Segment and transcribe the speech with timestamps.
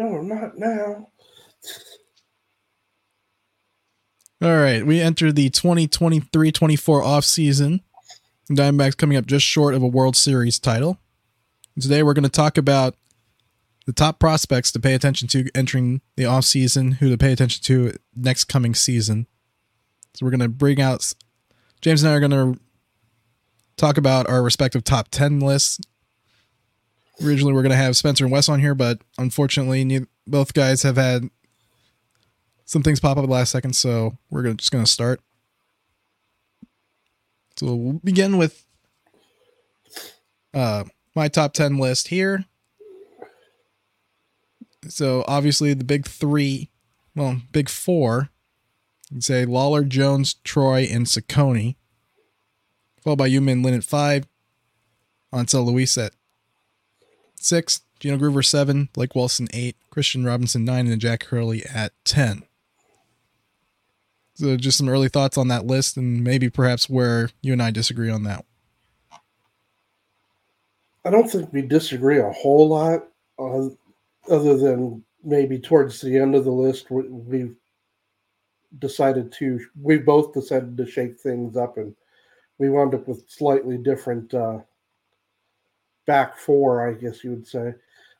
[0.00, 1.08] No, not now.
[4.40, 7.80] All right, we enter the 2023-24 offseason.
[8.50, 10.98] Diamondbacks coming up just short of a World Series title.
[11.78, 12.94] Today we're going to talk about
[13.84, 17.94] the top prospects to pay attention to entering the offseason, who to pay attention to
[18.16, 19.26] next coming season.
[20.14, 21.12] So we're going to bring out
[21.82, 22.58] James and I are going to
[23.76, 25.78] talk about our respective top 10 lists.
[27.22, 30.82] Originally, we are going to have Spencer and Wes on here, but unfortunately, both guys
[30.82, 31.28] have had
[32.64, 35.20] some things pop up at the last second, so we're gonna, just going to start.
[37.56, 38.64] So we'll begin with
[40.54, 42.46] uh, my top 10 list here.
[44.88, 46.70] So obviously, the big three,
[47.14, 48.30] well, big four,
[49.10, 51.76] you'd say Lawlar, Jones, Troy, and Cecconi
[53.00, 54.26] followed by Yu-Min Lin at five,
[55.32, 56.12] Ansel Luis at
[57.42, 62.44] six, Gino Groover seven, Blake Wilson eight, Kristian Robinson nine, and Jack Hurley at ten.
[64.34, 67.70] So just some early thoughts on that list, and maybe perhaps where you and I
[67.70, 68.44] disagree on that.
[71.04, 73.06] I don't think we disagree a whole lot,
[73.38, 73.68] uh,
[74.30, 77.56] other than maybe towards the end of the list, we, we've
[78.78, 81.94] decided to we both decided to shake things up and
[82.58, 84.58] we wound up with slightly different uh,
[86.10, 87.72] back four, I guess you would say.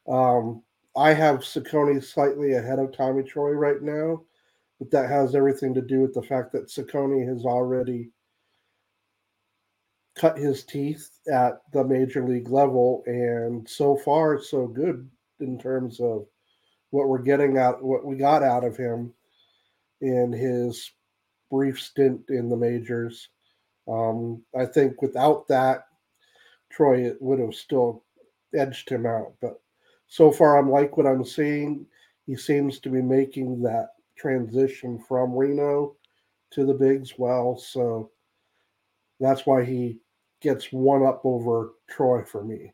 [0.07, 0.63] Um,
[0.97, 4.23] I have Cecconi slightly ahead of Tommy Troy right now,
[4.79, 8.11] but that has everything to do with the fact that Cecconi has already
[10.15, 15.11] cut his teeth at the major league level, and so far so good
[15.41, 16.27] in terms of
[16.91, 19.13] what we're getting out, what we got out of him
[20.01, 20.93] in his
[21.51, 23.31] brief stint in the majors.
[23.89, 25.87] Um, I think without that,
[26.71, 28.05] Troy it would have still
[28.55, 29.35] edged him out.
[29.41, 29.61] But
[30.07, 31.87] so far, I'm like what I'm seeing.
[32.27, 35.97] He seems to be making that transition from Reno
[36.53, 37.57] to the bigs well.
[37.57, 38.11] So
[39.19, 39.99] that's why he
[40.41, 42.73] gets one up over Troy for me.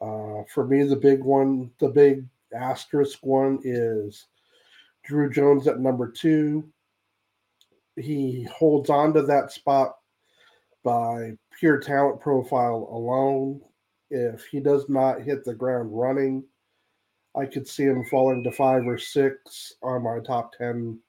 [0.00, 4.26] Uh, for me, the big one, the big asterisk one is
[5.08, 6.68] Druw Jones at number two.
[7.96, 9.96] He holds on to that spot
[10.86, 13.60] by pure talent profile alone.
[14.08, 16.44] If he does not hit the ground running,
[17.36, 21.00] I could see him falling to five or six on my top 10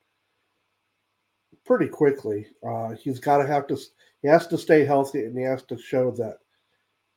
[1.63, 2.47] pretty quickly.
[2.67, 3.77] Uh, he's got to have to,
[4.23, 6.39] he has to stay healthy and he has to show that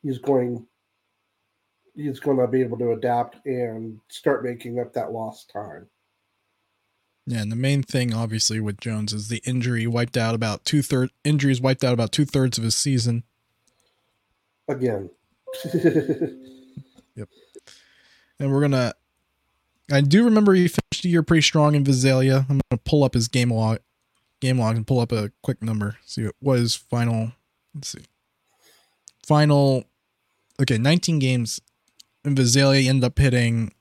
[0.02, 0.66] he's going,
[1.96, 5.86] he's going to be able to adapt and start making up that lost time.
[7.26, 10.82] Yeah, and the main thing, obviously, with Jones is the injury wiped out about two
[10.82, 11.12] thirds.
[11.24, 13.24] Injuries wiped out about two thirds of his season.
[14.68, 15.10] Again.
[17.14, 17.28] yep.
[18.38, 18.94] And we're gonna.
[19.92, 22.46] I do remember he finished the year pretty strong in Visalia.
[22.48, 23.78] I'm gonna pull up his game log,
[24.40, 25.98] game log, and pull up a quick number.
[26.06, 27.32] See what his final.
[27.74, 28.04] Let's see.
[29.26, 29.84] Final.
[30.60, 31.60] Okay, 19 games
[32.24, 32.80] in Visalia.
[32.80, 33.72] He ended up hitting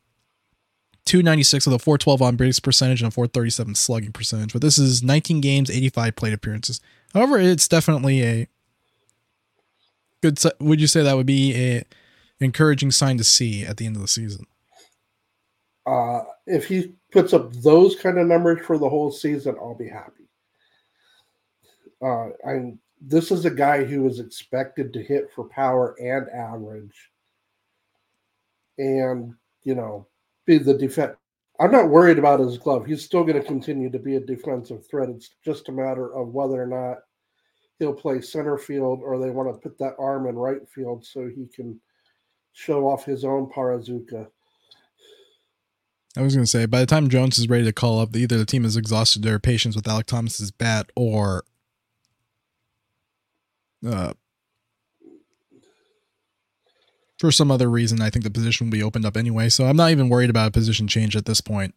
[1.09, 4.53] 296 with a 412 on base percentage and a 437 slugging percentage.
[4.53, 6.79] But this is 19 games, 85 plate appearances.
[7.15, 8.47] However, it's definitely a
[10.21, 10.39] good.
[10.59, 11.83] Would you say that would be a
[12.39, 14.45] encouraging sign to see at the end of the season?
[15.87, 19.89] Uh, if he puts up those kind of numbers for the whole season, I'll be
[19.89, 20.29] happy.
[22.03, 27.09] Uh, I'm this is a guy who is expected to hit for power and average,
[28.77, 29.33] and
[29.63, 30.05] you know
[30.49, 31.15] be the defense.
[31.59, 32.85] I'm not worried about his glove.
[32.85, 35.09] He's still going to continue to be a defensive threat.
[35.09, 36.99] It's just a matter of whether or not
[37.77, 41.27] he'll play center field or they want to put that arm in right field so
[41.27, 41.79] he can
[42.53, 44.27] show off his own Parazuka.
[46.17, 48.37] I was going to say, by the time Jones is ready to call up, either
[48.37, 51.43] the team has exhausted their patience with Alek Thomas's bat or
[53.87, 54.13] uh,
[57.19, 59.49] for some other reason, I think the position will be opened up anyway.
[59.49, 61.75] So I'm not even worried about a position change at this point.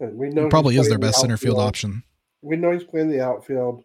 [0.00, 2.02] And we know probably is their best the center field option.
[2.40, 3.84] We know he's playing the outfield.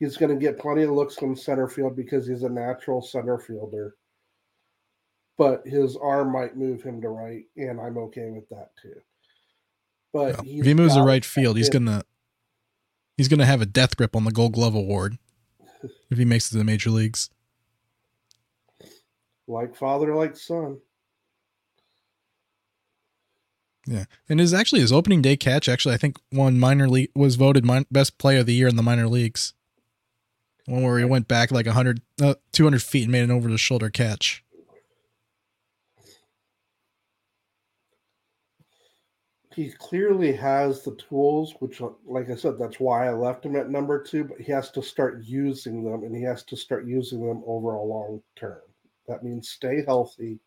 [0.00, 3.38] He's going to get plenty of looks from center field because he's a natural center
[3.38, 3.94] fielder.
[5.36, 8.94] But his arm might move him to right, and I'm okay with that too.
[10.12, 12.04] But if he moves to right field, he's gonna
[13.16, 15.18] he's gonna have a death grip on the Gold Glove award
[16.10, 17.30] if he makes it to the major leagues
[19.46, 20.78] like father, like son.
[23.86, 27.36] Yeah, and his actually his opening day catch actually I think one minor league was
[27.36, 29.52] voted min- best player of the year in the minor leagues.
[30.66, 33.58] One where he went back like 100, uh, 200 feet and made an over the
[33.58, 34.44] shoulder catch.
[39.54, 43.56] he clearly has the tools, which, uh, like I said, that's why I left him
[43.56, 44.24] at number two.
[44.24, 47.74] But he has to start using them, and he has to start using them over
[47.74, 48.60] a long term.
[49.08, 50.38] That means stay healthy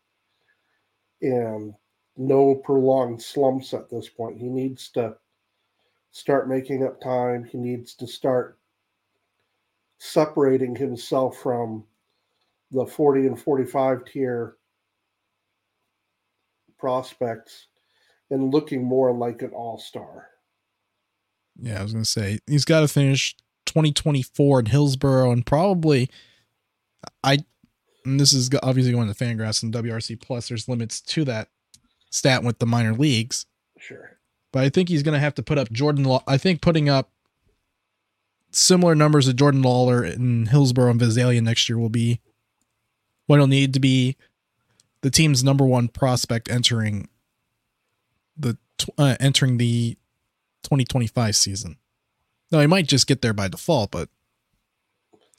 [1.22, 1.74] and
[2.16, 4.38] no prolonged slumps at this point.
[4.38, 5.16] He needs to
[6.10, 7.44] start making up time.
[7.44, 8.58] He needs to start
[9.98, 11.84] separating himself from
[12.70, 14.56] the 40 and 45 tier
[16.78, 17.66] prospects
[18.30, 20.28] and looking more like an all star.
[21.60, 26.08] Yeah, I was going to say he's got to finish 2024 in Hillsboro and probably
[27.24, 27.38] I
[28.08, 30.48] and this is obviously going to Fangraphs and WRC Plus.
[30.48, 31.48] There's limits to that
[32.10, 33.46] stat with the minor leagues.
[33.78, 34.18] Sure.
[34.52, 36.04] But I think he's going to have to put up Jordan.
[36.04, 37.10] Law- I think putting up
[38.50, 42.20] similar numbers to Jordan Lawlar in Hillsboro and Visalia next year will be
[43.26, 44.16] what he'll need to be
[45.02, 47.08] the team's number one prospect entering
[48.36, 48.56] the
[48.96, 49.96] uh, entering the
[50.62, 51.76] 2025 season.
[52.50, 54.08] Now he might just get there by default, but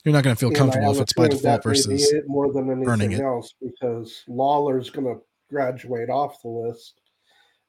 [0.03, 3.53] you're not going to feel comfortable if it's by default versus more than anything else
[3.61, 7.01] because Lawlar's going to graduate off the list,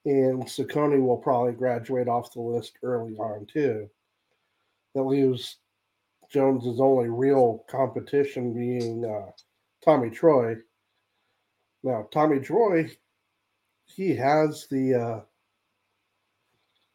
[0.05, 3.89] and Cecconi will probably graduate off the list early on too.
[4.95, 5.57] That leaves
[6.31, 9.31] Jones's only real competition being uh,
[9.85, 10.57] Tommy Troy.
[11.83, 12.91] Now, Tommy Troy,
[13.87, 15.21] he has the uh,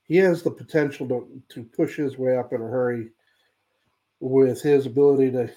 [0.03, 3.09] he has the potential to, to push his way up in a hurry
[4.19, 5.49] with his ability to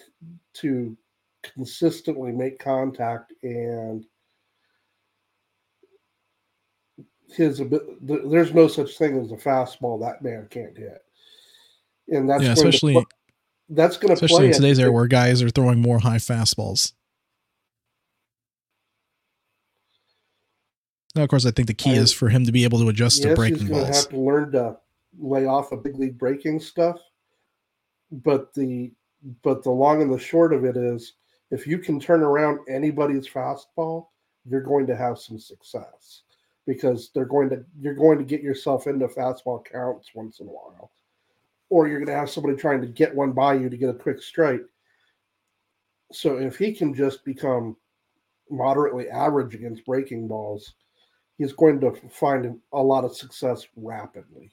[0.54, 0.96] to
[1.42, 4.04] consistently make contact and
[7.30, 11.02] his ability, there's no such thing as a fastball that man can't hit,
[12.08, 13.04] and that's yeah, especially to,
[13.70, 16.92] that's going to play especially in today's era where guys are throwing more high fastballs.
[21.14, 22.88] Now, of course, I think the key I, is for him to be able to
[22.88, 24.04] adjust yes, to breaking he's balls.
[24.04, 24.76] Have to learn to
[25.18, 26.98] lay off of big league breaking stuff,
[28.10, 28.92] but the
[29.42, 31.14] but the long and the short of it is,
[31.50, 34.06] if you can turn around anybody's fastball,
[34.48, 36.22] you're going to have some success
[36.66, 40.50] because they're going to you're going to get yourself into fastball counts once in a
[40.50, 40.90] while,
[41.70, 43.94] or you're going to have somebody trying to get one by you to get a
[43.94, 44.64] quick strike.
[46.12, 47.76] So if he can just become
[48.50, 50.74] moderately average against breaking balls,
[51.36, 54.50] he's going to find a lot of success rapidly.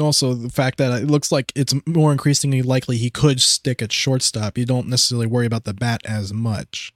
[0.00, 3.92] Also the fact that it looks like it's more increasingly likely he could stick at
[3.92, 4.58] shortstop.
[4.58, 6.92] You don't necessarily worry about the bat as much.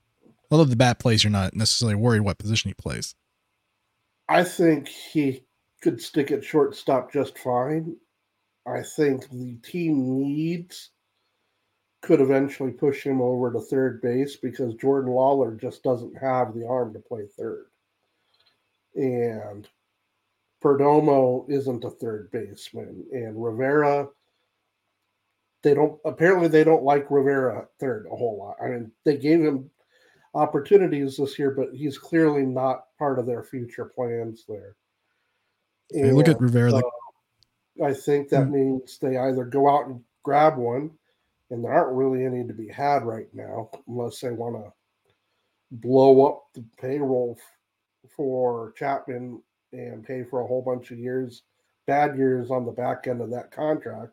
[0.51, 3.15] Although the bat plays, you're not necessarily worried what position he plays.
[4.29, 5.45] I think he
[5.83, 7.97] could stick at shortstop just fine.
[8.67, 10.91] I think the team needs
[12.03, 16.67] could eventually push him over to third base because Jordan Lawlar just doesn't have the
[16.67, 17.67] arm to play third.
[18.95, 19.69] And
[20.63, 23.05] Perdomo isn't a third baseman.
[23.13, 24.09] And Rivera,
[25.63, 28.57] they don't apparently they don't like Rivera third a whole lot.
[28.63, 29.71] I mean, they gave him
[30.35, 34.77] opportunities this year, but he's clearly not part of their future plans there.
[35.93, 36.75] And, look at Rivera.
[36.75, 38.53] Uh, I think that mm-hmm.
[38.53, 40.91] means they either go out and grab one,
[41.51, 44.73] and there aren't really any to be had right now, unless they want to
[45.73, 47.39] blow up the payroll
[48.17, 51.43] for Chapman and pay for a whole bunch of years,
[51.87, 54.13] bad years on the back end of that contract,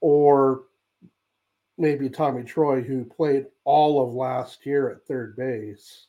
[0.00, 0.64] or
[1.78, 6.06] maybe Tommy Troy, who played all of last year at third base.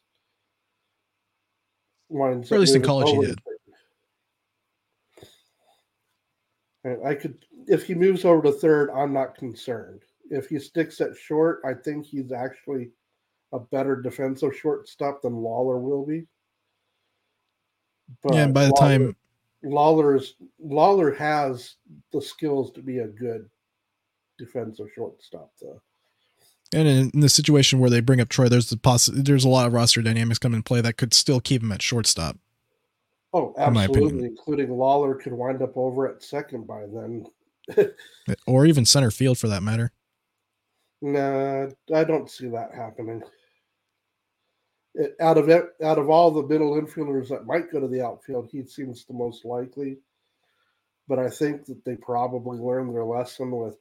[2.10, 3.40] Or at least in college, he did.
[7.06, 10.04] I could, if he moves over to third, I'm not concerned.
[10.30, 12.92] If he sticks at short, I think he's actually
[13.52, 16.28] a better defensive shortstop than Lawlar will be.
[18.24, 19.16] But yeah, and by the Lawlar, time
[19.64, 21.76] Lawlar's Lawlar has
[22.12, 23.50] the skills to be a good
[24.38, 25.82] defensive shortstop, though.
[26.74, 29.50] And in, in the situation where they bring up Troy, there's the poss- there's a
[29.50, 32.38] lot of roster dynamics come in play that could still keep him at shortstop.
[33.34, 37.26] Oh, absolutely, including Lawlar could wind up over at second by then,
[38.48, 39.92] or even center field for that matter.
[41.02, 43.22] Nah, I don't see that happening.
[45.20, 48.50] Out of it, out of all the middle infielders that might go to the outfield,
[48.52, 49.98] he seems the most likely.
[51.08, 53.78] But I think that they probably learned their lesson with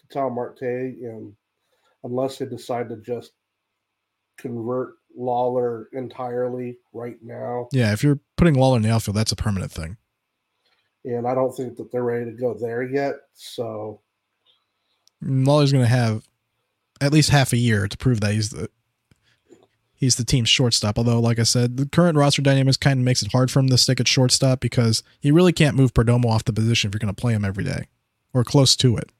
[0.00, 1.34] Ketel Marte, and
[2.02, 3.32] unless they decide to just
[4.38, 7.68] convert Lawlar entirely right now.
[7.72, 9.96] Yeah, if you're putting Lawlar in the outfield, that's a permanent thing.
[11.04, 13.14] And I don't think that they're ready to go there yet.
[13.34, 14.00] So
[15.22, 16.26] mm, Lawlar's going to have
[17.00, 18.70] at least half a year to prove that he's the
[19.94, 20.98] he's the team's shortstop.
[20.98, 23.68] Although, like I said, the current roster dynamics kind of makes it hard for him
[23.68, 26.98] to stick at shortstop because he really can't move Perdomo off the position if you're
[27.00, 27.88] going to play him every day
[28.32, 29.10] or close to it.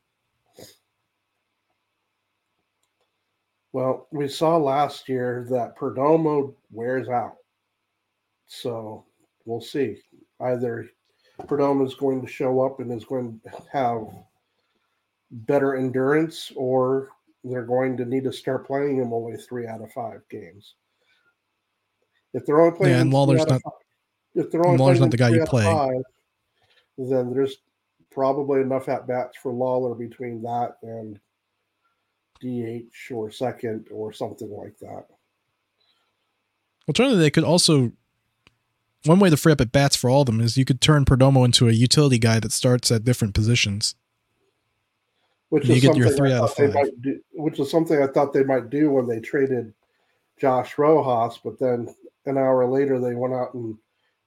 [3.72, 7.36] Well, we saw last year that Perdomo wears out.
[8.46, 9.04] So
[9.44, 10.00] we'll see.
[10.40, 10.88] Either
[11.42, 14.06] Perdomo is going to show up and is going to have
[15.32, 17.08] better endurance, or
[17.44, 20.74] they're going to need to start playing him only three out of five games.
[22.32, 23.62] If they're only playing, yeah, and Lawlar's not.
[23.62, 23.72] Five,
[24.34, 26.02] if they're only Lawlar's not the guy you play, five,
[26.98, 27.58] then there's
[28.10, 31.20] probably enough at bats for Lawlar between that and
[32.40, 35.06] DH or second or something like that.
[36.88, 37.92] Alternatively, they could also
[39.04, 41.04] one way to free up at bats for all of them is you could turn
[41.04, 43.94] Perdomo into a utility guy that starts at different positions.
[45.54, 46.74] Which is you three out of five.
[47.00, 49.72] Do, which is something I thought they might do when they traded
[50.36, 51.94] Josh Rojas, but then
[52.26, 53.78] an hour later they went out and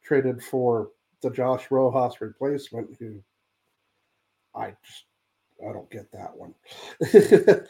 [0.01, 0.91] traded for
[1.21, 3.21] the Josh Rojas replacement, who
[4.55, 5.03] I just
[5.61, 6.53] I don't get that one.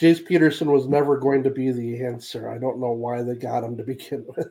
[0.00, 2.50] Jace Peterson was never going to be the answer.
[2.50, 4.48] I don't know why they got him to begin with.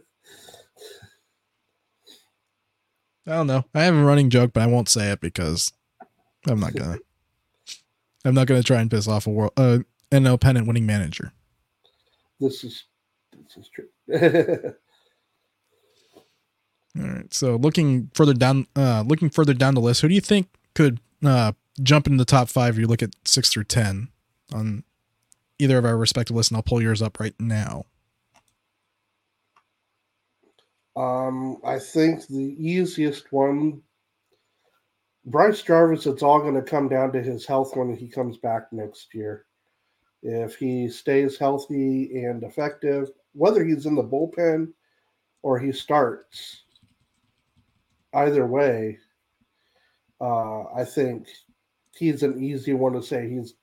[3.27, 3.65] I don't know.
[3.75, 5.73] I have a running joke, but I won't say it because
[6.47, 6.99] I'm not gonna.
[8.23, 9.79] I'm not gonna try and piss off a world uh
[10.11, 11.33] NL pennant winning manager.
[12.39, 12.83] This is
[13.33, 14.73] this is true.
[16.99, 17.33] All right.
[17.33, 20.99] So looking further down, uh, looking further down the list, who do you think could
[21.23, 22.77] uh, jump into the top five?
[22.77, 24.09] You look at six through ten
[24.53, 24.83] on
[25.59, 27.85] either of our respective lists, and I'll pull yours up right now.
[30.95, 33.81] Um, I think the easiest one,
[35.25, 36.05] Bryce Jarvis.
[36.05, 39.45] It's all going to come down to his health when he comes back next year.
[40.23, 44.71] If he stays healthy and effective, whether he's in the bullpen
[45.41, 46.63] or he starts,
[48.13, 48.99] either way,
[50.19, 51.27] uh, I think
[51.95, 53.55] he's an easy one to say he's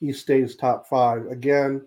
[0.00, 1.26] he stays top five.
[1.26, 1.86] Again,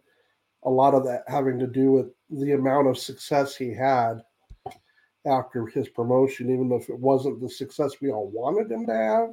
[0.63, 4.21] a lot of that having to do with the amount of success he had
[5.25, 9.29] after his promotion, even if it wasn't the success we all wanted him to have.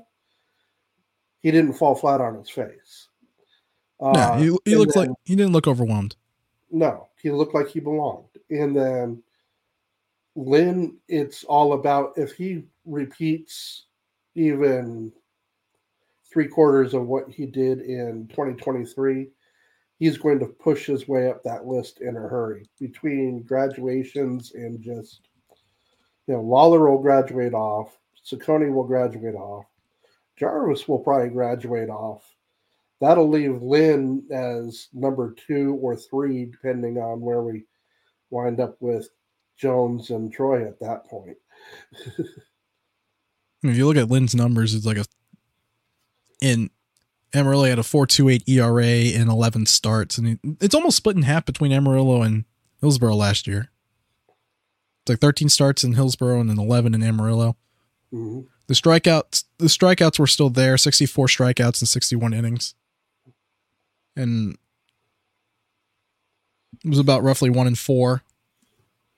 [1.40, 3.09] He didn't fall flat on his face.
[4.00, 6.16] Uh, no, he, he looked then, like he didn't look overwhelmed.
[6.71, 8.28] No, he looked like he belonged.
[8.50, 9.23] And then
[10.37, 13.87] Lin, it's all about if he repeats
[14.35, 15.12] even
[16.30, 19.28] three quarters of what he did in 2023,
[19.99, 24.80] he's going to push his way up that list in a hurry between graduations and
[24.80, 25.27] just,
[26.28, 29.64] you know, Lawlar will graduate off, Cecconi will graduate off,
[30.37, 32.23] Jarvis will probably graduate off.
[33.00, 37.64] That'll leave Lin as number two or three, depending on where we
[38.30, 39.08] wind up with
[39.56, 41.37] Jones and Troy at that point.
[43.62, 45.04] if you look at Lin's numbers, it's like a
[46.40, 46.70] in
[47.35, 51.73] Amarillo had a 4.28 ERA in 11 starts, and it's almost split in half between
[51.73, 52.44] Amarillo and
[52.80, 53.70] Hillsboro last year.
[55.09, 57.57] It's like 13 starts in Hillsboro and then 11 in Amarillo.
[58.12, 58.41] Mm-hmm.
[58.67, 62.75] The strikeouts, the strikeouts were still there, 64 strikeouts in 61 innings,
[64.15, 64.59] and
[66.85, 68.23] it was about roughly one in four.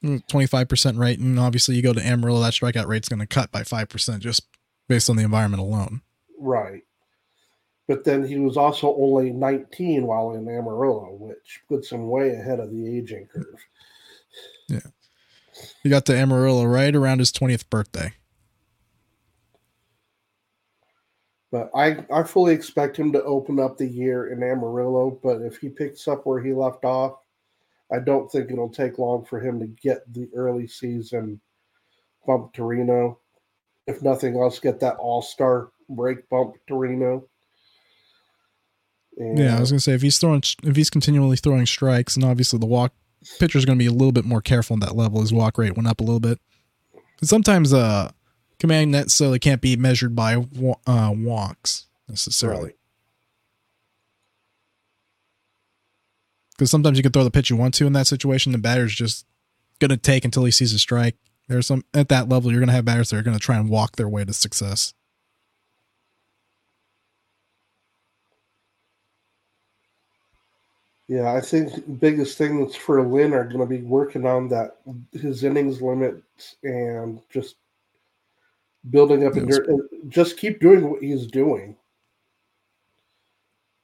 [0.03, 3.61] 25% rate, and obviously you go to Amarillo, that strikeout rate's going to cut by
[3.61, 4.45] 5% just
[4.89, 6.01] based on the environment alone.
[6.39, 6.85] Right
[7.91, 12.61] but then he was also only 19 while in Amarillo, which puts him way ahead
[12.61, 13.67] of the aging curve.
[14.69, 14.79] Yeah.
[15.83, 18.13] He got to Amarillo right around his 20th birthday.
[21.53, 25.19] But I, I fully expect him to open up the year in Amarillo.
[25.23, 27.19] But if he picks up where he left off,
[27.93, 31.41] I don't think it'll take long for him to get the early season
[32.27, 33.19] bump to Reno.
[33.87, 37.27] If nothing else, get that all star break bump to Reno.
[39.17, 42.25] And yeah, I was gonna say if he's throwing if he's continually throwing strikes, and
[42.25, 42.93] obviously the walk
[43.39, 45.21] pitcher's gonna be a little bit more careful in that level.
[45.21, 46.39] His walk rate went up a little bit.
[47.23, 48.11] sometimes uh
[48.59, 50.37] command necessarily can't be measured by
[50.87, 52.75] uh, walks necessarily.
[56.53, 58.53] Because sometimes you can throw the pitch you want to in that situation.
[58.53, 59.27] The batter's just
[59.81, 61.17] gonna take until he sees a strike.
[61.49, 63.97] There's some at that level you're gonna have batters that are gonna try and walk
[63.97, 64.93] their way to success.
[71.11, 74.77] Yeah, I think the biggest things for Lin are going to be working on that
[75.11, 77.57] his innings limits and just
[78.91, 79.51] building up and
[80.09, 81.77] just keep doing what he's doing.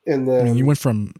[0.06, 1.14] And then I mean, you went from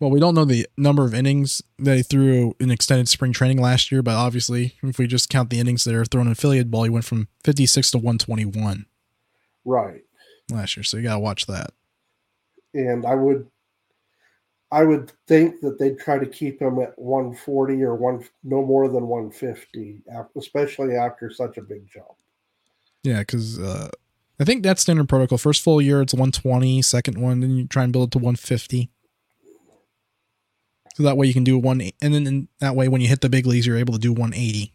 [0.00, 3.60] Well, we don't know the number of innings that he threw in extended spring training
[3.60, 6.70] last year, but obviously, if we just count the innings that are thrown in affiliate
[6.70, 8.86] ball, he went from 56 to 121
[9.66, 10.02] Right.
[10.50, 10.84] last year.
[10.84, 11.72] So you got to watch that.
[12.72, 13.50] And I would
[14.72, 18.88] I would think that they'd try to keep him at 140 or one no more
[18.88, 20.00] than 150,
[20.34, 22.06] especially after such a big jump.
[23.02, 23.90] Yeah, because uh,
[24.40, 25.36] I think that's standard protocol.
[25.36, 26.80] First full year, it's 120.
[26.80, 28.90] Second one, then you try and build it to 150.
[30.94, 33.30] So that way you can do one, and then that way when you hit the
[33.30, 34.72] big leagues, you're able to do 180,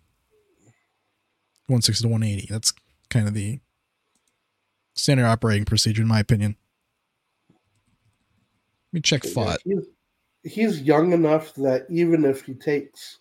[1.67, 2.47] 160 to 180.
[2.51, 2.73] That's
[3.09, 3.59] kind of the
[4.95, 6.55] standard operating procedure, in my opinion.
[8.91, 9.85] Let me check yeah, he's,
[10.43, 13.19] he's young enough that even if he takes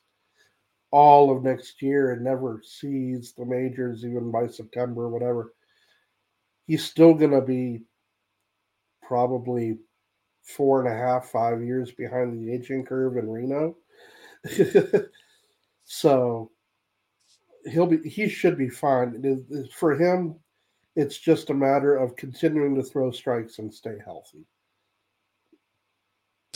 [0.90, 5.52] all of next year and never sees the majors, even by September or whatever,
[6.66, 7.82] he's still going to be
[9.02, 9.78] probably
[10.42, 13.76] four and a half, five years behind the aging curve in Reno.
[15.84, 16.50] so
[17.70, 19.20] he'll be, he should be fine.
[19.24, 20.36] Is- For him,
[20.94, 24.46] it's just a matter of continuing to throw strikes and stay healthy.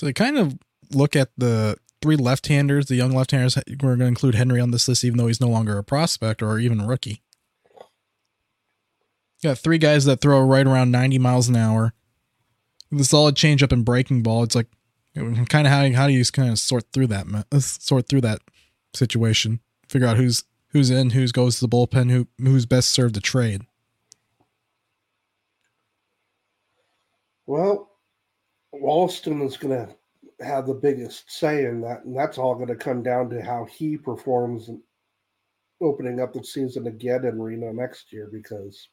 [0.00, 0.59] So they kind of
[0.95, 3.59] look at the three left-handers, the young left-handers.
[3.69, 6.42] We're going to include Henry on this list, even though he's no longer a prospect
[6.42, 7.21] or even rookie.
[9.42, 11.92] Got three guys that throw right around 90 miles an hour.
[12.99, 14.42] A solid changeup and breaking ball.
[14.42, 14.69] It's like
[15.14, 18.40] kind of how how do you kind of sort through that uh, sort through that
[18.95, 19.61] situation?
[19.87, 23.21] Figure out who's who's in, who's goes to the bullpen, who who's best served to
[23.21, 23.66] trade.
[27.45, 27.89] Well,
[28.80, 32.76] Walston is going to have the biggest say in that, and that's all going to
[32.76, 34.70] come down to how he performs
[35.82, 38.88] opening up the season again in Reno next year because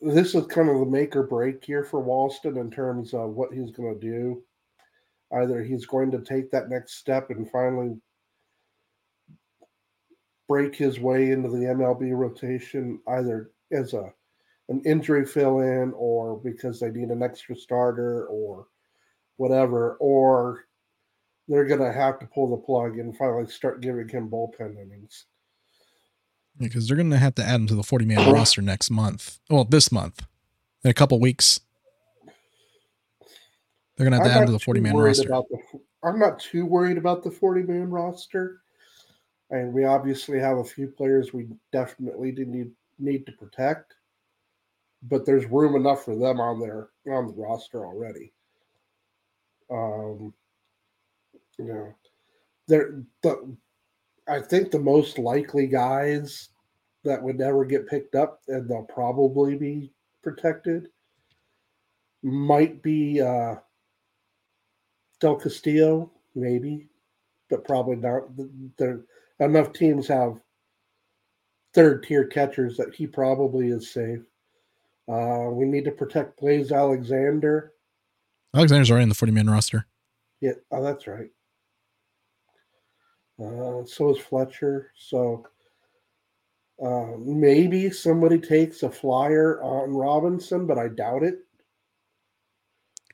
[0.00, 3.52] this is kind of the make or break year for Walston in terms of what
[3.52, 4.42] he's going to do.
[5.32, 7.96] Either he's going to take that next step and finally
[10.48, 14.12] break his way into the MLB rotation, either as a
[14.72, 18.66] an injury fill in or because they need an extra starter or
[19.36, 20.64] whatever, or
[21.46, 25.26] they're going to have to pull the plug and finally start giving him bullpen innings.
[26.58, 29.38] Because they're going to have to add him to the 40 man roster next month.
[29.50, 30.24] Well, this month.
[30.84, 31.60] In a couple weeks.
[33.96, 35.28] They're going to have to I'm add him to the 40 man roster.
[35.28, 35.44] The,
[36.02, 38.62] I'm not too worried about the 40 man roster.
[39.50, 43.94] And we obviously have a few players we definitely need need to protect.
[45.02, 48.32] But there's room enough for them on there on the roster already.
[49.70, 50.32] Um
[51.58, 51.94] you know,
[52.68, 53.56] they're the
[54.28, 56.50] I think the most likely guys
[57.04, 60.88] that would never get picked up and they'll probably be protected
[62.22, 63.56] might be uh
[65.20, 66.88] Del Castillo, maybe,
[67.48, 68.24] but probably not.
[68.76, 69.04] There
[69.38, 70.40] enough teams have
[71.74, 74.20] third tier catchers that he probably is safe.
[75.12, 77.72] Uh, we need to protect Blaze Alexander.
[78.54, 79.86] Alexander's already in the 40 man roster.
[80.40, 81.28] Yeah, oh, that's right.
[83.42, 84.90] Uh, so is Fletcher.
[84.96, 85.46] So
[86.84, 91.38] uh, maybe somebody takes a flyer on Robinson, but I doubt it.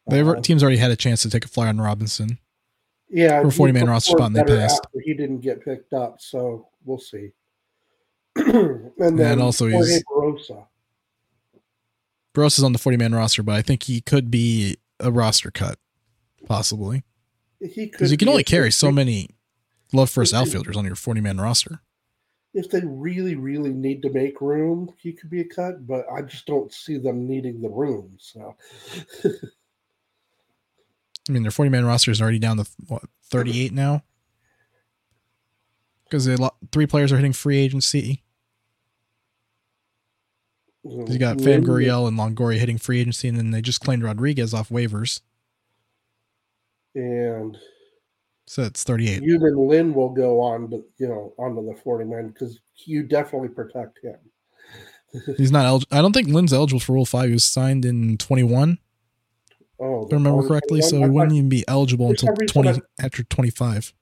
[0.08, 2.38] They've, Uh, team's already had a chance to take a flyer on Robinson.
[3.10, 4.86] Yeah, For 40 man roster spot and they passed.
[5.02, 7.30] He didn't get picked up, so we'll see.
[8.36, 10.66] and then And also Jorge he's- Barrosa.
[12.34, 15.50] Gross is on the 40 man roster, but I think he could be a roster
[15.50, 15.78] cut,
[16.46, 17.04] possibly.
[17.60, 19.30] He could Because you can only carry so many
[19.92, 21.80] love first outfielders on your 40 man roster.
[22.54, 26.22] If they really, really need to make room, he could be a cut, but I
[26.22, 28.16] just don't see them needing the room.
[28.18, 28.56] So
[31.28, 34.02] I mean, their 40 man roster is already down to what, 38 now?
[36.04, 36.28] Because
[36.72, 38.22] three players are hitting free agency.
[40.88, 41.44] 'Cause You got mm-hmm.
[41.44, 44.68] Fam Lin- Gurriel and Longoria hitting free agency, and then they just claimed Rodriguez off
[44.70, 45.20] waivers.
[46.94, 47.56] and
[48.46, 49.22] So it's 38.
[49.22, 53.48] You and Lin will go on, but you know, onto the 49 because you definitely
[53.48, 54.16] protect him.
[55.36, 55.96] He's not eligible.
[55.96, 57.26] I don't think Lin's eligible for Rule 5.
[57.28, 58.78] He was signed in 21,
[59.80, 60.80] Oh, if I remember oh, correctly.
[60.82, 63.94] So he wouldn't even be eligible until 20 I- after 25.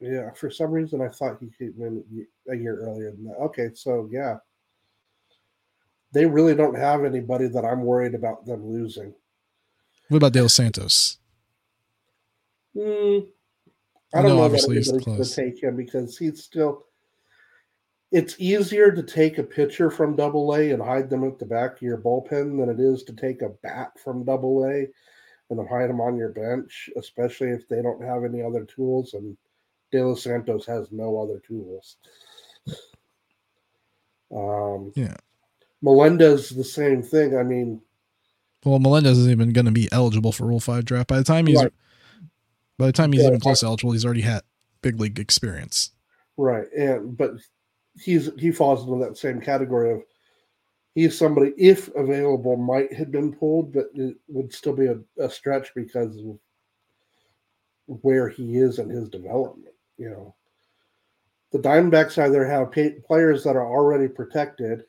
[0.00, 2.04] Yeah, for some reason I thought he came in
[2.48, 3.36] a year earlier than that.
[3.38, 4.36] Okay, so yeah,
[6.12, 9.14] they really don't have anybody that I'm worried about them losing.
[10.08, 11.18] What about De Los Santos?
[12.74, 13.18] Hmm,
[14.14, 16.84] I don't know, obviously he's anybody's going to take him because he's still.
[18.10, 21.76] It's easier to take a pitcher from Double A and hide them at the back
[21.76, 24.86] of your bullpen than it is to take a bat from Double A
[25.50, 29.12] and hide them on your bench, especially if they don't have any other tools.
[29.12, 29.36] And
[29.92, 31.96] De Los Santos has no other tools.
[34.34, 35.16] Um, Yeah.
[35.82, 37.36] Melendez the same thing.
[37.36, 37.80] I mean,
[38.64, 41.46] Well, Melendez isn't even going to be eligible for Rule Five draft by the time
[41.46, 41.72] he's Right.
[42.78, 43.92] by the time he's Yeah, even close to eligible.
[43.92, 44.42] He's already had
[44.82, 45.92] big league experience.
[46.36, 47.32] right, and but
[48.00, 50.02] he's he falls into that same category of
[50.94, 55.30] he's somebody if available might have been pulled, but it would still be a, a
[55.30, 56.38] stretch because of
[58.02, 59.74] where he is in his development.
[59.96, 60.34] You know,
[61.52, 64.84] the Diamondbacks either have pay, players that are already protected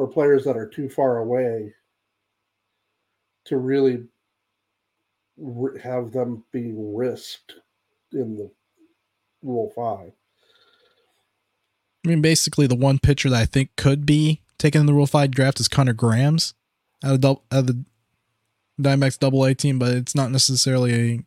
[0.00, 1.74] or players that are too far away
[3.44, 4.04] to really
[5.82, 7.56] have them be risked
[8.10, 8.50] in the
[9.42, 10.12] Rule Five.
[12.02, 15.06] I mean, basically, the one pitcher that I think could be taken in the Rule
[15.06, 16.54] Five draft is Conor Grammes
[17.04, 17.84] out of, dou- out of the
[18.80, 21.20] Diamondbacks Double A team, but it's not necessarily a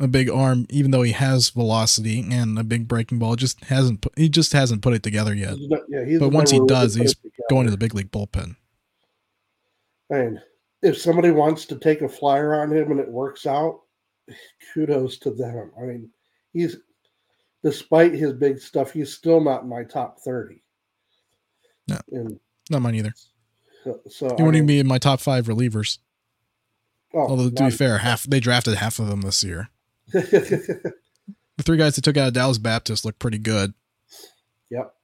[0.00, 3.36] a big arm, even though he has velocity and a big breaking ball.
[3.36, 5.54] Just hasn't put, he just hasn't put it together yet.
[5.88, 7.14] Yeah, But once he does, he's.
[7.48, 8.54] Going to the big league bullpen.
[10.08, 10.38] And
[10.82, 13.80] if somebody wants to take a flyer on him and it works out,
[14.72, 15.72] kudos to them.
[15.76, 16.10] I mean,
[16.52, 16.76] he's
[17.64, 20.62] despite his big stuff, he's still not in my top thirty.
[21.88, 21.98] No.
[22.12, 22.38] And
[22.70, 23.14] Not mine either.
[23.82, 25.98] so, so He I wouldn't even mean, be in my top five relievers.
[27.14, 29.70] oh, Although to be fair, half they drafted half of them this year.
[31.60, 33.74] The three guys that took out of Dallas Baptist look pretty good.
[34.70, 34.94] yep.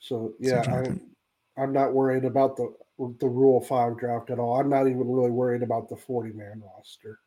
[0.00, 1.00] So yeah, I'm
[1.56, 2.74] I'm not worried about the
[3.20, 4.58] the Rule Five draft at all.
[4.58, 7.20] I'm not even really worried about the 40 man roster.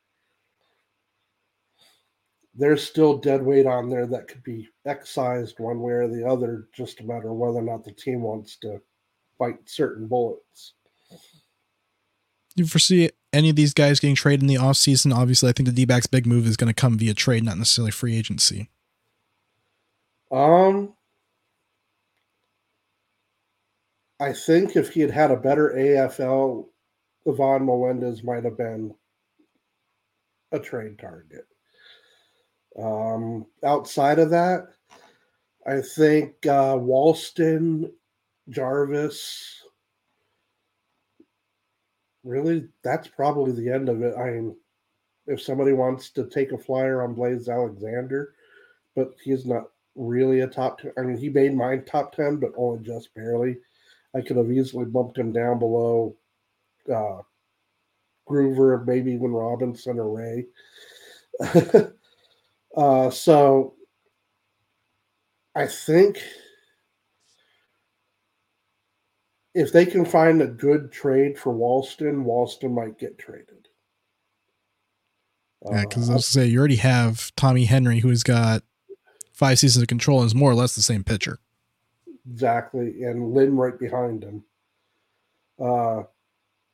[2.54, 6.67] There's still dead weight on there that could be excised one way or the other,
[6.73, 8.82] just a matter of whether or not the team wants to
[9.39, 10.73] bite certain bullets.
[11.10, 15.13] Do you foresee any of these guys getting traded in the offseason?
[15.15, 17.58] Obviously, I think the D backs big move is going to come via trade, not
[17.58, 18.69] necessarily free agency.
[20.32, 20.93] Um,
[24.19, 26.65] I think if he had had a better AFL,
[27.28, 28.95] Ivan Melendez might have been
[30.52, 31.45] a trade target.
[32.82, 34.67] Um, outside of that,
[35.65, 37.91] I think uh, Walston,
[38.49, 39.63] Jarvis,
[42.23, 44.15] really, that's probably the end of it.
[44.17, 44.55] I mean,
[45.27, 48.33] if somebody wants to take a flyer on Blaze Alexander,
[48.95, 50.93] but he's not really a top 10.
[50.97, 53.57] I mean, he made my top 10, but only just barely.
[54.15, 56.15] I could have easily bumped him down below
[56.93, 57.21] uh,
[58.27, 60.45] Groover, maybe even Robinson or Ray.
[62.77, 63.75] uh, so
[65.55, 66.21] I think
[69.57, 73.67] if they can find a good trade for Walston, Walston might get traded.
[75.65, 78.63] Yeah, because Uh, I was say you already have Tommy Henry, who's got
[79.33, 81.39] five seasons of control and is more or less the same pitcher.
[82.29, 84.43] Exactly, and Lin right behind him.
[85.59, 86.03] Uh,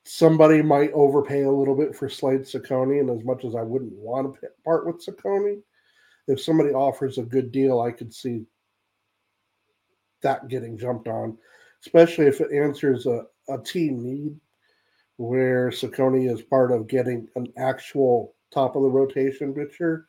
[0.04, 3.94] somebody might overpay a little bit for Slade Cecconi, and as much as I wouldn't
[3.94, 5.62] want to part with Cecconi,
[6.28, 8.46] if somebody offers a good deal, I could see
[10.22, 11.38] that getting jumped on,
[11.86, 14.40] especially if it answers a, a team need
[15.18, 20.08] where Cecconi is part of getting an actual top of the rotation pitcher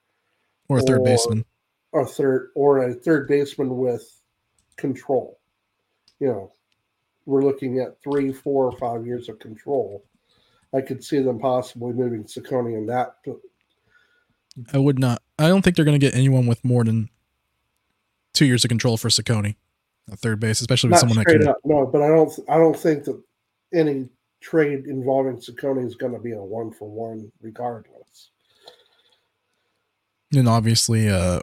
[0.68, 1.44] Or a third Or- baseman.
[1.92, 4.20] or third or a third baseman with
[4.76, 5.38] control.
[6.20, 6.52] You know,
[7.26, 10.04] we're looking at three, four, or five years of control.
[10.72, 13.16] I could see them possibly moving Cecconi in that.
[14.72, 15.22] I would not.
[15.38, 17.10] I don't think they're going to get anyone with more than
[18.32, 19.56] two years of control for Cecconi
[20.10, 21.48] at third base, especially with Not someone that can.
[21.48, 21.86] up, no.
[21.86, 22.30] But I don't.
[22.48, 23.22] I don't think that
[23.72, 24.08] any
[24.40, 28.30] trade involving Cecconi is going to be a one for one, regardless.
[30.34, 31.40] And obviously, uh,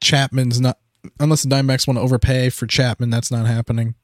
[0.00, 0.78] Chapman's not.
[1.20, 3.94] Unless the Diamondbacks want to overpay for Chapman, that's not happening.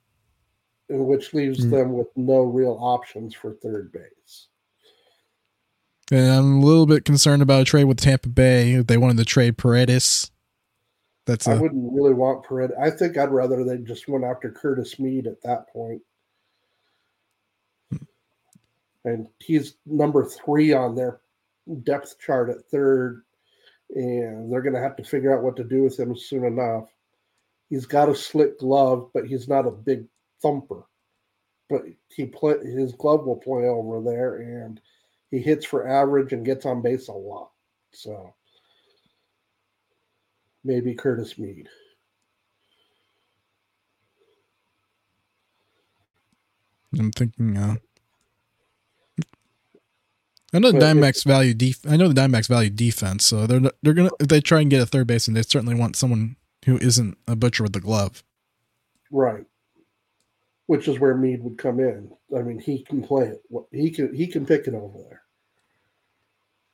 [0.91, 1.71] And which leaves Mm.
[1.71, 4.49] them with no real options for third base.
[6.13, 8.83] And I'm a little bit concerned about a trade with Tampa Bay.
[8.83, 10.31] They wanted to trade Paredes.
[11.31, 12.75] That's I a, wouldn't really want Paredes.
[12.83, 16.03] I think I'd rather they just went after Curtis Mead at that point.
[19.05, 21.21] And he's number three on their
[21.85, 23.23] depth chart at third,
[23.95, 26.89] and they're going to have to figure out what to do with him soon enough.
[27.69, 30.07] He's got a slick glove, but he's not a big
[30.43, 30.83] thumper.
[31.69, 34.81] But he play his glove will play over there, and
[35.31, 37.53] he hits for average and gets on base a lot.
[37.93, 38.35] So
[40.65, 41.69] maybe Curtis Mead.
[46.99, 47.57] I'm thinking.
[47.57, 47.77] Uh,
[50.53, 53.95] I know the Diamondbacks value def- I know the Diamondbacks value defense, so they're they're
[53.95, 57.17] gonna if they try and get a third baseman, they certainly want someone who isn't
[57.29, 58.25] a butcher with the glove.
[59.11, 59.45] Right.
[60.67, 62.11] Which is where Mead would come in.
[62.37, 63.43] I mean, he can play it.
[63.71, 65.23] He can he can pick it over there.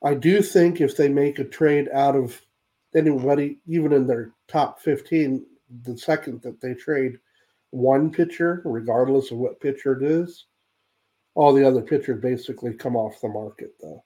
[0.03, 2.41] I do think if they make a trade out of
[2.97, 5.45] anybody, even in their top fifteen,
[5.83, 7.19] the second that they trade
[7.71, 10.45] one pitcher, regardless of what pitcher it is,
[11.35, 13.75] all the other pitchers basically come off the market.
[13.81, 14.03] Though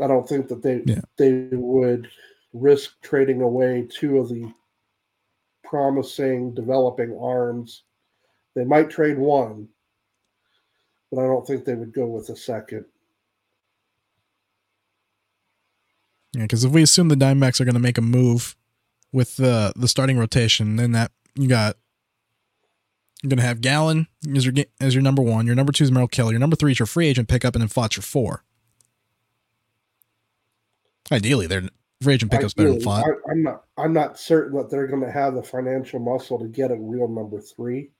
[0.00, 1.00] I don't think that they Yeah.
[1.16, 2.08] they would
[2.52, 4.52] risk trading away two of the
[5.62, 7.84] promising developing arms.
[8.54, 9.68] They might trade one,
[11.12, 12.84] but I don't think they would go with a second.
[16.40, 18.56] Yeah, because if we assume the Diamondbacks are going to make a move
[19.12, 21.76] with the the starting rotation, then that you got
[23.22, 25.92] you're going to have Gallen as your as your number one, your number two is
[25.92, 28.42] Merrill Kelly, your number three is your free agent pickup, and then Pfaadt's your four.
[31.12, 31.68] Ideally, they're
[32.00, 33.64] free agent pickups better than Ideally, I, I'm not.
[33.76, 37.08] I'm not certain that they're going to have the financial muscle to get a real
[37.08, 37.90] number three.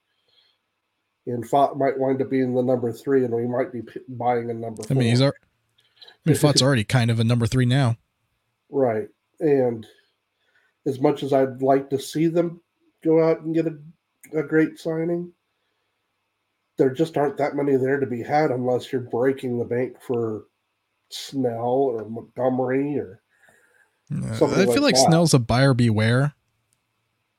[1.27, 4.49] And Pfaadt might wind up being the number three, and we might be p- buying
[4.49, 4.83] a number.
[4.85, 4.97] I Four.
[4.97, 5.35] mean, he's ar-
[6.25, 7.99] I mean, Pfaadt's already kind of a number three now.
[8.71, 9.09] Right.
[9.41, 9.87] And
[10.87, 12.61] as much as I'd like to see them
[13.03, 13.79] go out and get a,
[14.39, 15.33] a great signing,
[16.79, 20.45] there just aren't that many there to be had unless you're breaking the bank for
[21.11, 23.21] Snell or Montgomery or
[24.11, 24.97] Something I feel like like.
[24.97, 26.35] Snell's a buyer beware.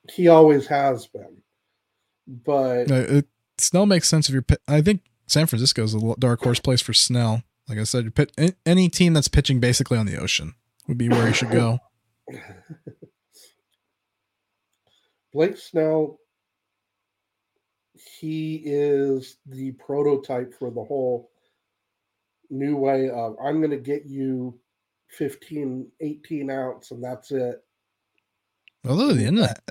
[0.09, 1.41] he always has been.
[2.25, 4.45] But Uh, it, Snell makes sense if you're.
[4.69, 7.43] I think San Francisco is a dark horse place for Snell.
[7.67, 8.31] Like I said, you pit,
[8.65, 10.55] any team that's pitching basically on the ocean
[10.91, 11.79] would be where he should go.
[15.33, 16.19] Blake Snell,
[17.93, 21.31] he is the prototype for the whole
[22.49, 24.59] new way of I'm going to get you
[25.11, 27.63] 15, 18 ounce, and that's it.
[28.85, 29.61] Although at the end of that,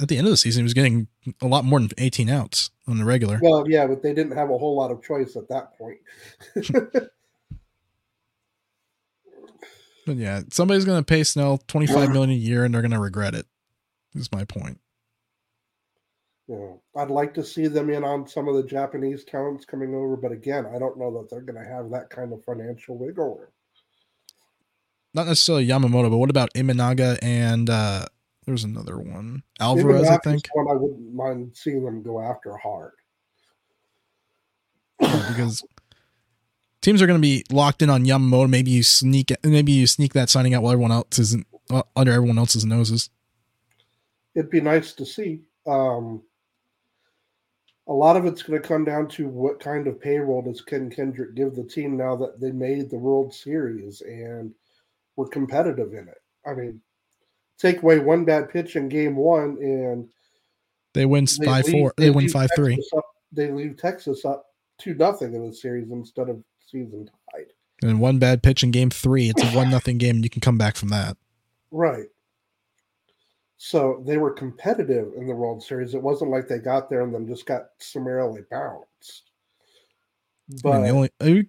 [0.00, 1.06] at the end of the season, he was getting
[1.42, 3.38] a lot more than 18 outs on the regular.
[3.42, 5.98] Well, yeah, but they didn't have a whole lot of choice at that point.
[10.06, 12.98] But yeah, somebody's going to pay Snell 25 million a year, and they're going to
[12.98, 13.46] regret it.
[14.14, 14.78] Is my point.
[16.48, 16.74] Yeah.
[16.96, 20.32] I'd like to see them in on some of the Japanese talents coming over, but
[20.32, 23.48] again, I don't know that they're going to have that kind of financial wiggle room.
[25.14, 28.06] Not necessarily Yamamoto, but what about Imanaga and uh
[28.46, 30.48] there's another one, Alvarez, I think.
[30.52, 32.92] One I wouldn't mind seeing them go after hard.
[34.98, 35.62] because
[36.82, 38.48] teams are going to be locked in on Yamamoto.
[38.50, 42.12] Maybe you sneak, maybe you sneak that signing out while everyone else isn't uh, under
[42.12, 43.08] everyone else's noses.
[44.34, 45.40] It'd be nice to see.
[45.66, 46.22] Um,
[47.88, 50.88] a lot of it's going to come down to what kind of payroll does Ken
[50.90, 54.52] Kendrick give the team now that they made the World Series and
[55.16, 56.20] were competitive in it.
[56.46, 56.80] I mean,
[57.58, 60.08] take away one bad pitch in Game One, and
[60.94, 61.94] They win they five leave- four.
[61.96, 62.78] They, win leave five three.
[62.96, 64.46] Up- They leave Texas up
[64.78, 66.42] two nothing in the series instead of
[66.72, 67.46] season tied.
[67.82, 69.28] And one bad pitch in game three.
[69.28, 71.16] It's a one nothing game, and you can come back from that.
[71.72, 72.08] Right.
[73.56, 75.94] So they were competitive in the World Series.
[75.94, 79.30] It wasn't like they got there and then just got summarily bounced.
[80.66, 81.42] I But mean, the only uh,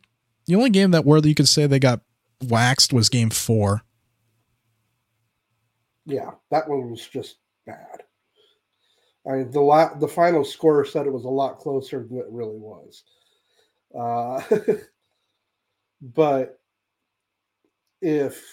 [0.45, 2.01] the only game that where you could say they got
[2.41, 3.83] waxed was game four.
[6.05, 8.03] yeah, that one was just bad.
[9.27, 12.25] I mean, the la- the final score said it was a lot closer than it
[12.29, 13.03] really was.
[13.97, 14.41] Uh,
[16.03, 16.59] but
[18.01, 18.43] if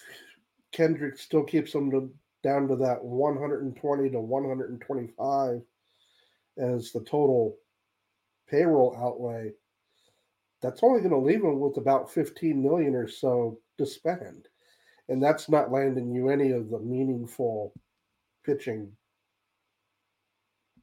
[0.71, 2.09] Kendrick still keeps them to,
[2.45, 5.63] down to that 120 to 125
[6.59, 7.57] as the total
[8.49, 9.51] payroll outlay,
[10.63, 14.47] that's only going to leave them with about 15 million or so to spend.
[15.09, 17.73] And that's not landing you any of the meaningful
[18.45, 18.93] pitching.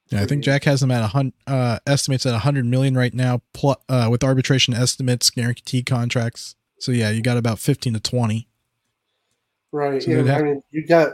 [0.09, 2.95] Yeah, I think Jack has them at a hundred uh, estimates at a hundred million
[2.95, 6.55] right now, plus, uh, with arbitration estimates, guaranteed contracts.
[6.79, 8.47] So yeah, you got about fifteen to twenty.
[9.71, 10.01] Right.
[10.01, 11.13] So they'd and, I mean, you got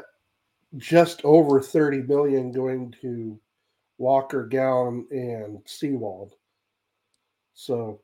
[0.77, 3.39] just over 30 million going to
[3.97, 6.33] Walker, Gowan, and Sewald.
[7.53, 8.01] So,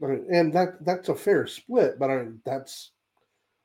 [0.00, 2.90] and that that's a fair split, but I mean, that's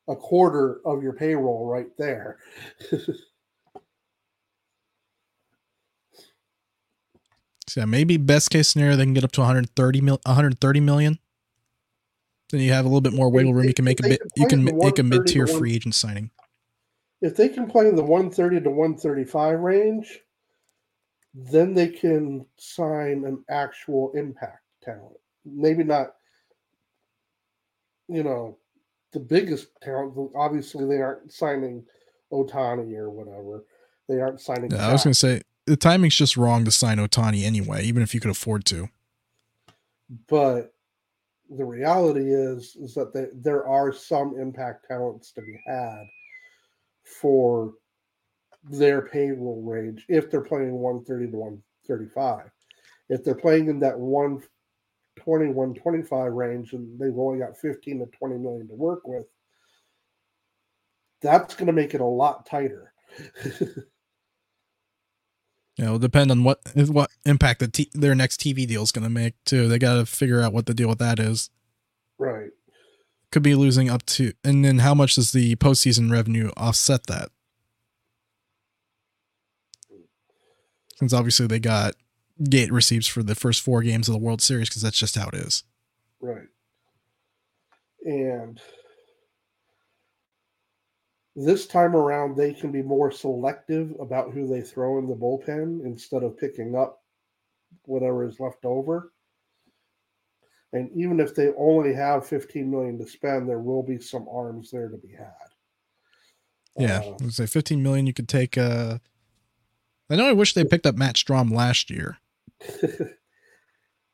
[0.07, 2.39] a quarter of your payroll right there.
[7.67, 11.19] So yeah, maybe best case scenario they can get up to 130 mil, 130 million.
[12.51, 13.65] Then you have a little bit more wiggle room.
[13.65, 14.21] You can make a bit.
[14.35, 16.29] You can make a mid tier free agent signing.
[17.21, 20.19] if they can play in the 130 to 135 range,
[21.33, 25.17] then they can sign an actual impact talent.
[25.43, 26.13] Maybe not,
[28.07, 28.57] you know,
[29.11, 30.31] the biggest talent.
[30.35, 31.83] Obviously, they aren't signing
[32.31, 33.65] Ohtani or whatever.
[34.07, 34.71] They aren't signing.
[34.71, 38.03] Yeah, I was going to say the timing's just wrong to sign Ohtani anyway, even
[38.03, 38.89] if you could afford to.
[40.27, 40.73] But
[41.49, 46.05] the reality is, is that they, there are some impact talents to be had
[47.03, 47.73] for
[48.63, 52.49] their payroll range if they're playing 130 to 135.
[53.09, 58.37] If they're playing in that 120, 125 range and they've only got 15 to 20
[58.37, 59.25] million to work with,
[61.21, 62.93] that's going to make it a lot tighter.
[65.77, 69.03] Yeah, it'll depend on what what impact the t- their next TV deal is going
[69.03, 69.67] to make too.
[69.67, 71.49] They got to figure out what the deal with that is.
[72.17, 72.51] Right.
[73.31, 77.29] Could be losing up to, and then how much does the postseason revenue offset that?
[80.95, 81.95] Since obviously they got
[82.41, 85.27] gate receipts for the first four games of the World Series because that's just how
[85.27, 85.63] it is.
[86.21, 86.47] Right.
[88.05, 88.61] And
[91.35, 95.83] this time around, they can be more selective about who they throw in the bullpen
[95.85, 97.01] instead of picking up
[97.83, 99.11] whatever is left over.
[100.71, 104.71] And even if they only have 15 million to spend, there will be some arms
[104.71, 105.31] there to be had.
[106.77, 108.07] Yeah, uh, I say 15 million.
[108.07, 108.57] You could take.
[108.57, 108.97] Uh,
[110.09, 110.27] I know.
[110.27, 112.17] I wish they picked up Matt Strahm last year.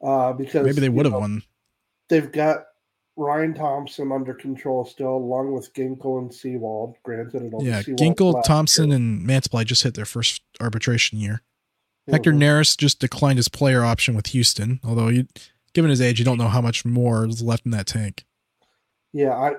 [0.04, 1.42] uh, because maybe they would have won.
[2.10, 2.66] They've got
[3.18, 6.96] Ryan Thompson under control still, along with Ginkel and Sewald.
[7.04, 8.96] Granted, it'll yeah, Ginkel, Thompson, year.
[8.96, 11.42] and Mantiply just hit their first arbitration year.
[12.04, 12.14] Mm-hmm.
[12.14, 15.28] Hector Neris just declined his player option with Houston, although you,
[15.74, 18.26] given his age, you don't know how much more is left in that tank.
[19.14, 19.52] Yeah, I.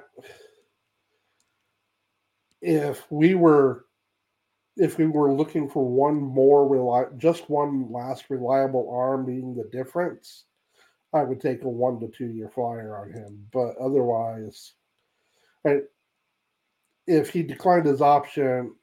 [2.62, 3.85] If we were,
[4.77, 9.69] if we were looking for one more reli- just one last reliable arm being the
[9.77, 10.45] difference,
[11.14, 13.46] I would take a one to two year flyer on him.
[13.53, 14.72] But otherwise,
[15.64, 15.83] right,
[17.07, 18.75] if he declined his option,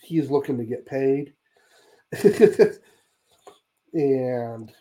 [0.00, 1.34] he's looking to get paid.
[3.92, 4.72] and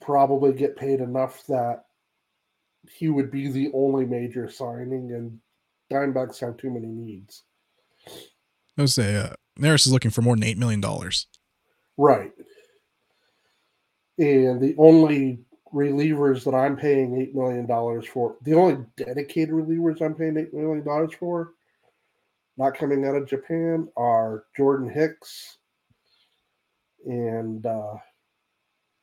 [0.00, 1.84] probably get paid enough that
[2.88, 5.38] he would be the only major signing, and
[5.90, 7.42] Diamondbacks have too many needs.
[8.78, 10.82] I would say uh, Neris is looking for more than $8 million.
[11.96, 12.32] Right.
[14.18, 15.40] And the only
[15.74, 21.10] relievers that I'm paying $8 million for, the only dedicated relievers I'm paying $8 million
[21.10, 21.52] for,
[22.56, 25.58] not coming out of Japan, are Jordan Hicks
[27.04, 27.94] and uh,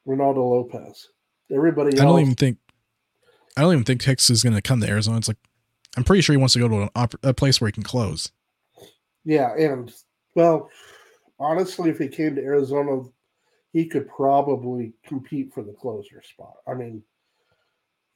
[0.07, 1.09] Reynaldo Lopez.
[1.51, 2.57] Everybody else, I don't even think
[3.55, 5.17] I don't even think Hicks is going to come to Arizona.
[5.17, 5.37] It's like
[5.95, 7.83] I'm pretty sure he wants to go to an op- a place where he can
[7.83, 8.31] close.
[9.23, 9.93] Yeah, and
[10.35, 10.69] well,
[11.39, 13.03] honestly, if he came to Arizona,
[13.73, 16.53] he could probably compete for the closer spot.
[16.67, 17.01] I mean,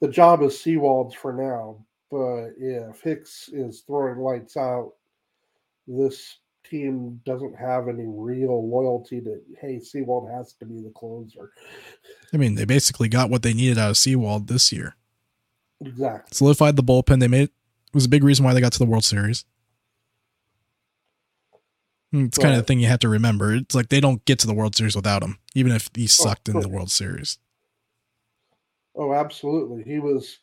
[0.00, 4.92] the job is Sewald's for now, but if Hicks is throwing lights out,
[5.88, 11.50] this team doesn't have any real loyalty to hey, Sewald has to be the closer.
[12.32, 14.94] I mean, they basically got what they needed out of Sewald this year.
[15.80, 16.36] Exactly.
[16.36, 17.20] Solidified the bullpen.
[17.20, 17.52] They made it
[17.94, 19.44] was a big reason why they got to the World Series.
[22.12, 23.54] It's kind of the thing you have to remember.
[23.54, 26.06] It's like they don't get to the World Series without him, even if he oh,
[26.06, 27.38] sucked oh, in the World Series.
[28.94, 29.82] Oh, absolutely.
[29.82, 30.38] He was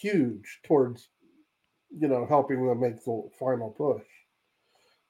[0.00, 1.08] huge towards,
[1.98, 4.06] you know, helping them make the final push,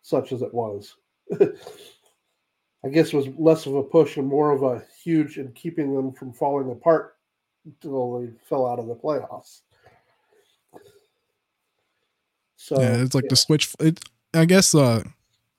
[0.03, 0.95] such as it was.
[2.85, 5.95] I guess it was less of a push and more of a huge in keeping
[5.95, 7.17] them from falling apart
[7.65, 9.63] until they fell out of the playoffs.
[12.57, 13.31] So yeah, it's like yeah.
[13.31, 13.75] the switch.
[13.81, 14.01] It,
[14.33, 15.03] I guess uh,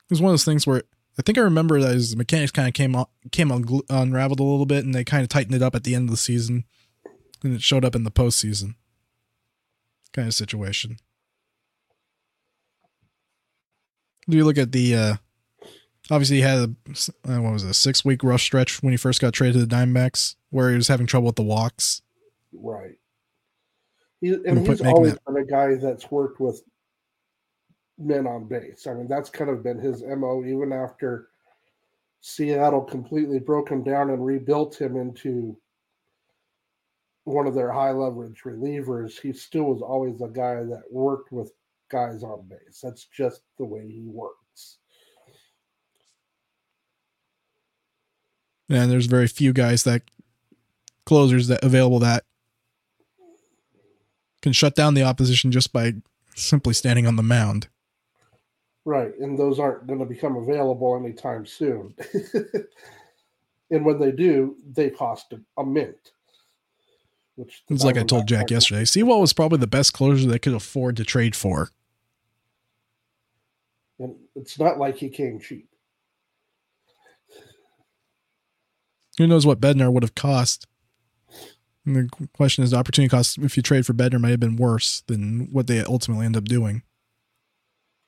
[0.09, 0.83] was one of those things where
[1.17, 4.43] I think I remember that his mechanics kind of came on, came un- unraveled a
[4.43, 6.65] little bit, and they kind of tightened it up at the end of the season,
[7.43, 8.75] and it showed up in the postseason
[10.13, 10.97] kind of situation.
[14.27, 14.95] Do you look at the?
[14.95, 15.15] uh
[16.11, 16.63] Obviously, he had a
[17.31, 19.65] uh, what was it, a six week rough stretch when he first got traded to
[19.65, 22.01] the Diamondbacks, where he was having trouble with the walks.
[22.51, 22.95] Right.
[24.19, 26.61] He, and he's always that, been a guy that's worked with
[27.99, 28.87] men on base.
[28.87, 31.27] I mean, that's kind of been his MO even after
[32.21, 35.57] Seattle completely broke him down and rebuilt him into
[37.23, 39.19] one of their high leverage relievers.
[39.19, 41.51] He still was always a guy that worked with
[41.89, 42.79] guys on base.
[42.81, 44.77] That's just the way he works.
[48.69, 50.03] And there's very few guys that
[51.05, 52.23] closers that available that
[54.41, 55.93] can shut down the opposition just by
[56.35, 57.67] simply standing on the mound.
[58.89, 61.93] Right, and those aren't going to become available anytime soon.
[63.71, 66.11] And when they do, they cost a, a mint.
[67.35, 68.83] Which it's like I told Jack yesterday.
[68.83, 71.69] Sewald was probably the best closure they could afford to trade for.
[73.99, 75.69] And it's not like he came cheap.
[79.17, 80.65] Who knows what Bednar would have cost?
[81.85, 84.57] And the question is, the opportunity cost if you trade for Bednar might have been
[84.57, 86.83] worse than what they ultimately end up doing.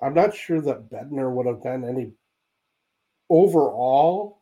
[0.02, 2.12] I'm not sure that Bednar would have been any
[3.30, 4.42] overall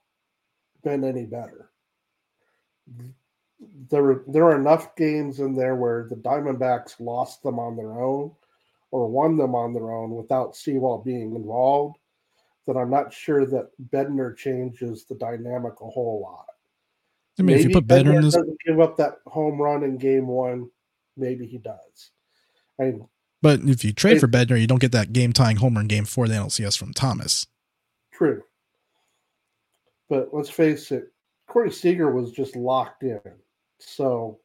[0.84, 1.70] been any better.
[3.90, 8.02] There were there are enough games in there where the Diamondbacks lost them on their
[8.02, 8.32] own
[8.92, 11.98] or won them on their own without Sewald being involved
[12.66, 16.46] that I'm not sure that Bednar changes the dynamic a whole lot.
[17.38, 19.84] I mean, maybe if you put Bednar in this, doesn't give up that home run
[19.84, 20.70] in game one.
[21.18, 22.12] Maybe he does.
[22.80, 23.08] I mean,
[23.42, 25.88] but if you trade it, for Bednar, you don't get that game tying home run
[25.88, 27.48] game four the NLCS from Thomas.
[28.14, 28.44] True.
[30.10, 31.14] But let's face it,
[31.48, 33.22] Corey Seager was just locked in.
[33.80, 34.40] So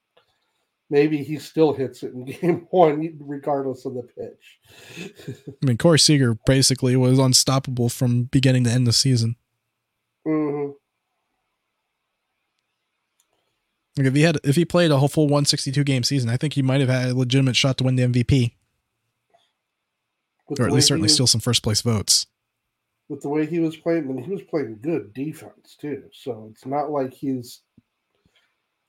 [0.90, 5.36] maybe he still hits it in game one, regardless of the pitch.
[5.62, 9.36] I mean, Corey Seager basically was unstoppable from beginning to end of the season.
[10.26, 10.72] Mm-hmm.
[13.96, 16.54] Like if he had, if he played a whole full 162 game season, I think
[16.54, 18.52] he might have had a legitimate shot to win the MVP,
[20.48, 22.26] or at least certainly was, steal some first place votes.
[23.08, 26.04] With the way he was playing, and he was playing good defense too.
[26.12, 27.60] So it's not like he's.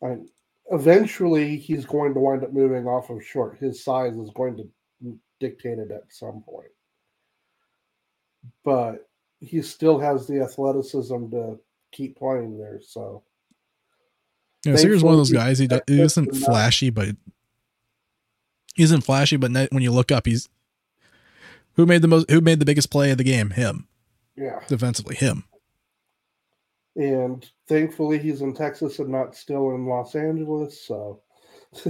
[0.03, 0.29] I mean,
[0.71, 3.57] eventually, he's going to wind up moving off of short.
[3.57, 6.71] His size is going to dictate it at some point,
[8.63, 9.07] but
[9.39, 11.59] he still has the athleticism to
[11.91, 12.79] keep playing there.
[12.81, 13.23] So
[14.65, 15.59] yeah, Seager's one of those guys.
[15.59, 17.15] He, he isn't flashy, but
[18.75, 19.37] he isn't flashy.
[19.37, 20.49] But when you look up, he's
[21.75, 23.51] who made the most, who made the biggest play of the game.
[23.51, 23.87] Him.
[24.35, 24.59] Yeah.
[24.67, 25.45] Defensively, him.
[26.95, 30.81] And thankfully, he's in Texas and not still in Los Angeles.
[30.81, 31.21] So,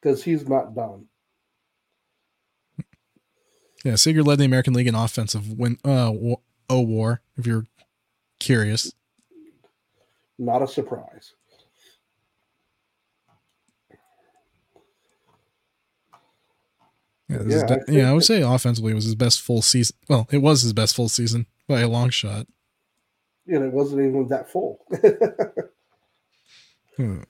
[0.00, 1.06] because he's not done.
[3.84, 6.12] Yeah, Seager led the American League in offensive win uh
[6.68, 7.22] O war.
[7.36, 7.66] If you're
[8.40, 8.92] curious.
[10.38, 11.32] Not a surprise.
[17.28, 19.96] Yeah, yeah, de- I, yeah, I would say offensively it was his best full season.
[20.08, 22.46] Well, it was his best full season by a long shot.
[23.48, 24.84] And it wasn't even that full.
[26.96, 27.22] hmm.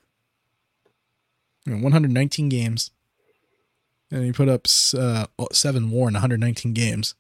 [1.67, 2.91] 119 games.
[4.11, 4.67] And he put up
[4.97, 7.15] uh, seven more in 119 games.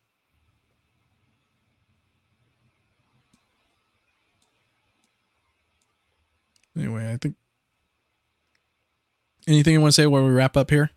[6.76, 7.36] Anyway, I think.
[9.48, 10.90] Anything you want to say while we wrap up here?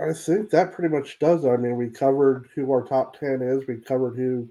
[0.00, 1.44] I think that pretty much does.
[1.44, 3.66] I mean, we covered who our top ten is.
[3.66, 4.48] We covered who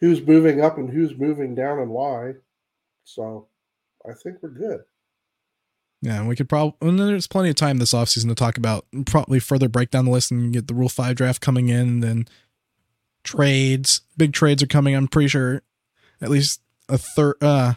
[0.00, 2.34] who's moving up and who's moving down and why.
[3.04, 3.48] So,
[4.08, 4.80] I think we're good.
[6.02, 8.86] Yeah, and we could probably and there's plenty of time this offseason to talk about
[9.06, 11.88] probably further break down the list and get the Rule Five draft coming in.
[11.88, 12.28] And then
[13.24, 14.94] trades, big trades are coming.
[14.94, 15.62] I'm pretty sure
[16.20, 17.36] at least a third.
[17.40, 17.74] Uh,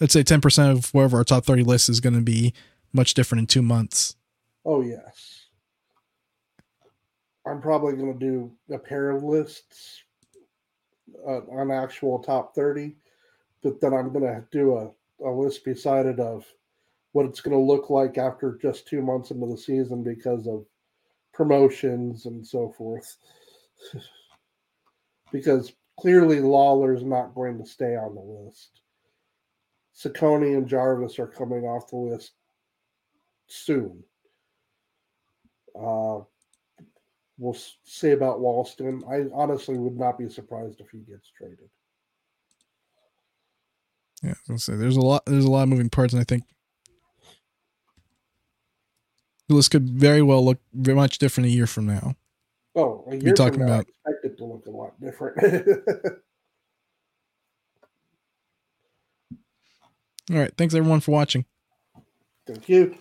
[0.00, 2.52] let's say 10% of wherever our top 30 list is going to be
[2.92, 4.16] much different in two months.
[4.64, 5.39] Oh, yes.
[7.50, 10.04] I'm probably going to do a pair of lists
[11.26, 12.94] uh, on actual top 30,
[13.62, 16.46] but then I'm going to do a, a list beside it of
[17.10, 20.64] what it's going to look like after just two months into the season because of
[21.34, 23.16] promotions and so forth.
[25.32, 28.80] because clearly Lawlar's not going to stay on the list.
[29.96, 32.32] Cecconi and Jarvis are coming off the list
[33.48, 34.04] soon.
[35.74, 36.20] Uh,
[37.40, 39.02] we'll say about Walston.
[39.10, 41.70] I honestly would not be surprised if he gets traded.
[44.22, 45.24] Yeah, I was say there's a lot.
[45.24, 46.44] There's a lot of moving parts, and I think
[49.48, 52.14] the list could very well look very much different a year from now.
[52.76, 55.38] Oh, a year talking from now, about, I expect it to look a lot different.
[60.30, 60.52] All right.
[60.56, 61.44] Thanks everyone for watching.
[62.46, 62.96] Thank you.